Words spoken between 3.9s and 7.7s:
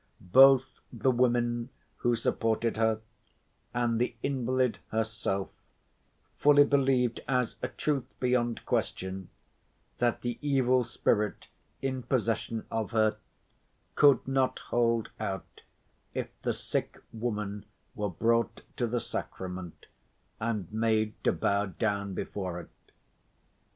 the invalid herself fully believed as a